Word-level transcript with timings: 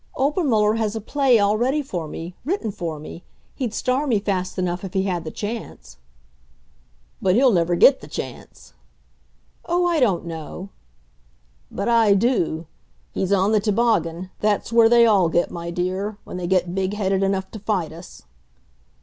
"Obermuller 0.17 0.77
has 0.77 0.95
a 0.95 0.99
play 0.99 1.37
all 1.37 1.59
ready 1.59 1.83
for 1.83 2.07
me 2.07 2.33
written 2.43 2.71
for 2.71 2.97
me. 2.97 3.23
He'd 3.53 3.71
star 3.71 4.07
me 4.07 4.19
fast 4.19 4.57
enough 4.57 4.83
if 4.83 4.95
he 4.95 5.03
had 5.03 5.25
the 5.25 5.29
chance." 5.29 5.97
"But 7.21 7.35
he'll 7.35 7.51
never 7.53 7.75
get 7.75 8.01
the 8.01 8.07
chance." 8.07 8.73
"Oh, 9.65 9.85
I 9.85 9.99
don't 9.99 10.25
know." 10.25 10.69
"But 11.69 11.87
I 11.87 12.15
do. 12.15 12.65
He's 13.11 13.31
on 13.31 13.51
the 13.51 13.59
toboggan; 13.59 14.31
that's 14.39 14.73
where 14.73 14.89
they 14.89 15.05
all 15.05 15.29
get, 15.29 15.51
my 15.51 15.69
dear, 15.69 16.17
when 16.23 16.37
they 16.37 16.47
get 16.47 16.73
big 16.73 16.95
headed 16.95 17.21
enough 17.21 17.51
to 17.51 17.59
fight 17.59 17.91
us." 17.91 18.23